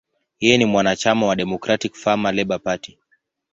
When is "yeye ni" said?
0.39-0.65